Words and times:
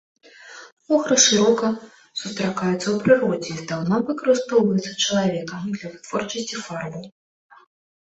Охра 0.95 1.17
шырока 1.25 1.69
сустракаецца 2.21 2.87
ў 2.95 2.97
прыродзе 3.05 3.49
і 3.53 3.59
здаўна 3.61 3.95
выкарыстоўваецца 4.11 4.91
чалавекам 5.03 5.61
для 5.79 5.87
вытворчасці 5.97 6.55
фарбаў. 6.67 7.03